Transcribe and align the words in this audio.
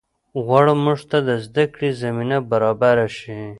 غواړم 0.45 0.79
مونږ 0.85 1.01
ته 1.09 1.17
د 1.27 1.29
زده 1.45 1.65
کړې 1.73 1.89
زمینه 2.01 2.37
برابره 2.49 3.07
شي 3.17 3.39